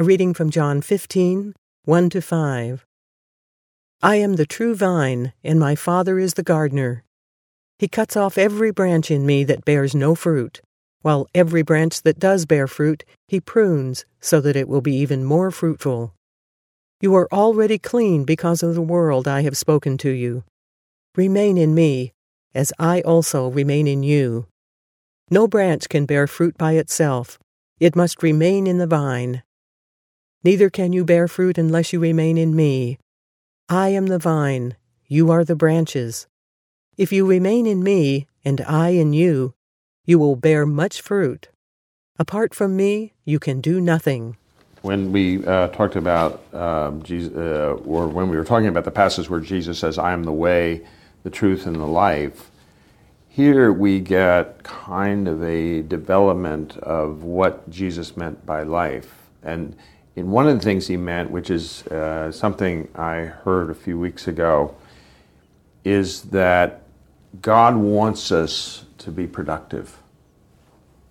[0.00, 1.52] A reading from John 15,
[1.84, 2.86] 1 to 5.
[4.00, 7.04] I am the true vine, and my Father is the gardener.
[7.78, 10.62] He cuts off every branch in me that bears no fruit,
[11.02, 15.22] while every branch that does bear fruit he prunes so that it will be even
[15.22, 16.14] more fruitful.
[17.02, 20.44] You are already clean because of the world I have spoken to you.
[21.14, 22.14] Remain in me,
[22.54, 24.46] as I also remain in you.
[25.28, 27.38] No branch can bear fruit by itself,
[27.78, 29.42] it must remain in the vine.
[30.42, 32.98] Neither can you bear fruit unless you remain in me.
[33.68, 34.74] I am the vine,
[35.06, 36.26] you are the branches.
[36.96, 39.52] If you remain in me, and I in you,
[40.06, 41.48] you will bear much fruit.
[42.18, 44.38] Apart from me, you can do nothing.
[44.80, 48.90] When we uh, talked about um, Jesus, uh, or when we were talking about the
[48.90, 50.86] passage where Jesus says, I am the way,
[51.22, 52.50] the truth, and the life,
[53.28, 59.14] here we get kind of a development of what Jesus meant by life.
[59.42, 59.76] And
[60.20, 63.98] in one of the things he meant, which is uh, something I heard a few
[63.98, 64.76] weeks ago,
[65.82, 66.82] is that
[67.40, 69.96] God wants us to be productive.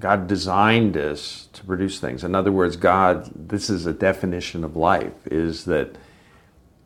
[0.00, 2.24] God designed us to produce things.
[2.24, 5.96] In other words, God, this is a definition of life, is that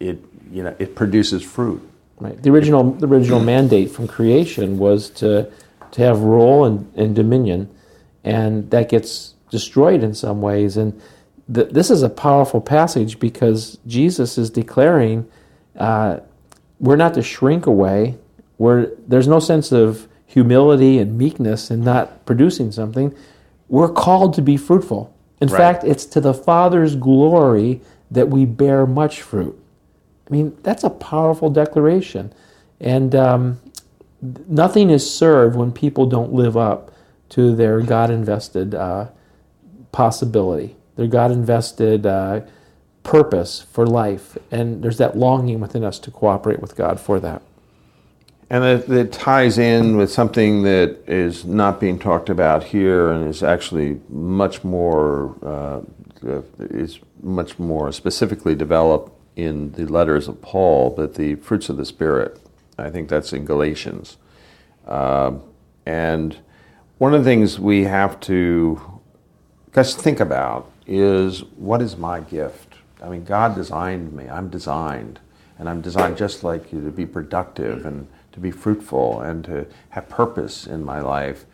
[0.00, 0.18] it,
[0.50, 1.88] you know, it produces fruit.
[2.18, 2.42] Right.
[2.42, 5.52] The original, the original mandate from creation was to,
[5.92, 7.70] to have rule and, and dominion,
[8.24, 10.76] and that gets destroyed in some ways.
[10.76, 11.00] And
[11.52, 15.28] th- this is a powerful passage because Jesus is declaring
[15.76, 16.20] uh,
[16.80, 18.16] we're not to shrink away.
[18.58, 23.14] We're, there's no sense of humility and meekness in not producing something.
[23.68, 25.14] We're called to be fruitful.
[25.40, 25.56] In right.
[25.56, 29.58] fact, it's to the Father's glory that we bear much fruit.
[30.28, 32.32] I mean, that's a powerful declaration.
[32.80, 33.60] And um,
[34.20, 36.92] nothing is served when people don't live up
[37.30, 39.08] to their God invested uh,
[39.92, 42.40] possibility, their God invested uh,
[43.04, 44.36] purpose for life.
[44.50, 47.40] And there's that longing within us to cooperate with God for that.
[48.50, 53.28] And it, it, ties in with something that is not being talked about here and
[53.28, 55.80] is actually much more uh,
[56.58, 61.84] is much more specifically developed in the letters of Paul, but the fruits of the
[61.84, 62.40] Spirit.
[62.76, 64.16] I think that's in Galatians.
[64.84, 65.34] Uh,
[65.86, 66.38] and
[66.96, 69.00] one of the things we have to
[69.72, 72.74] just think about is what is my gift?
[73.02, 74.28] I mean, God designed me.
[74.28, 75.20] I'm designed.
[75.58, 79.66] And I'm designed just like you to be productive and to be fruitful and to
[79.90, 81.44] have purpose in my life.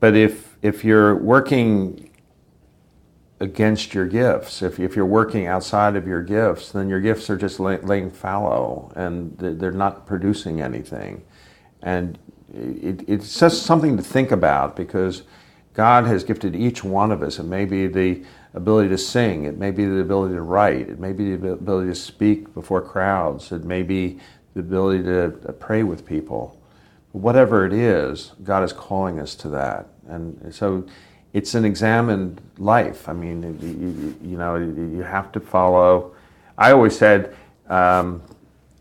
[0.00, 2.10] But if, if you're working
[3.40, 4.62] against your gifts.
[4.62, 8.10] If, if you're working outside of your gifts, then your gifts are just lay, laying
[8.10, 11.22] fallow and they're not producing anything.
[11.82, 12.18] And
[12.54, 15.22] it, it's just something to think about because
[15.80, 17.38] God has gifted each one of us.
[17.38, 20.98] It may be the ability to sing, it may be the ability to write, it
[20.98, 24.20] may be the ability to speak before crowds, it may be
[24.52, 26.60] the ability to pray with people.
[27.12, 29.88] Whatever it is, God is calling us to that.
[30.06, 30.84] And so
[31.32, 33.08] it's an examined life.
[33.08, 36.14] I mean, you, you, know, you have to follow.
[36.58, 37.34] I always said
[37.70, 38.20] um,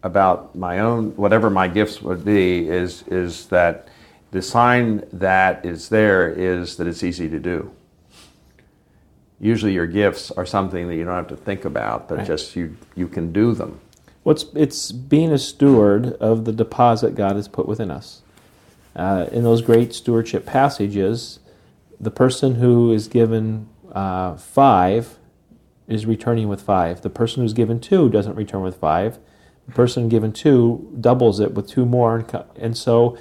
[0.04, 3.88] about my own, whatever my gifts would be, is is that
[4.31, 7.72] the sign that is there is that it's easy to do.
[9.40, 12.28] Usually, your gifts are something that you don't have to think about, but right.
[12.28, 13.79] just you you can do them.
[14.23, 18.22] What's it's being a steward of the deposit God has put within us.
[18.95, 21.39] Uh, in those great stewardship passages,
[22.00, 25.18] the person who is given uh, five
[25.88, 27.01] is returning with five.
[27.01, 29.19] The person who's given two doesn't return with five.
[29.68, 32.25] The person given two doubles it with two more.
[32.57, 33.18] And so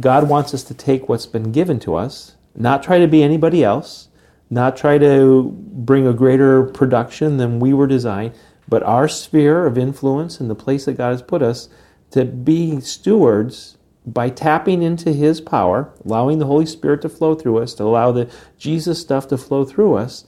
[0.00, 3.64] God wants us to take what's been given to us, not try to be anybody
[3.64, 4.08] else,
[4.50, 8.34] not try to bring a greater production than we were designed,
[8.68, 11.68] but our sphere of influence and the place that God has put us
[12.10, 17.58] to be stewards by tapping into His power, allowing the Holy Spirit to flow through
[17.58, 20.24] us, to allow the Jesus stuff to flow through us,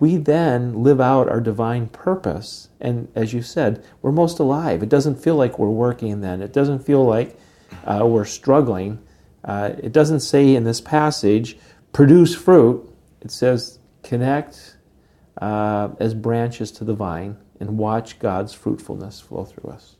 [0.00, 2.70] we then live out our divine purpose.
[2.80, 4.82] And as you said, we're most alive.
[4.82, 6.42] It doesn't feel like we're working then.
[6.42, 7.38] It doesn't feel like
[7.84, 8.98] uh, we're struggling.
[9.44, 11.58] Uh, it doesn't say in this passage,
[11.92, 12.88] produce fruit.
[13.20, 14.76] It says, connect
[15.40, 19.96] uh, as branches to the vine and watch God's fruitfulness flow through us.